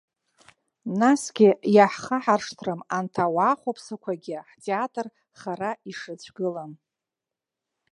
Насгьы 0.99 1.49
иаҳхаҳаршҭрым 1.75 2.79
анҭ 2.97 3.15
ауаа 3.25 3.59
хәаԥсақәагьы 3.59 4.37
ҳтеатр 4.49 5.07
хара 5.39 5.71
ишрыцәгылам. 5.89 6.71